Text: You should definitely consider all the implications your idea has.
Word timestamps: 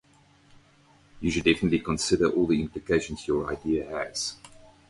You 1.19 1.29
should 1.29 1.43
definitely 1.43 1.77
consider 1.77 2.27
all 2.27 2.47
the 2.47 2.59
implications 2.59 3.27
your 3.27 3.53
idea 3.53 3.85
has. 3.87 4.35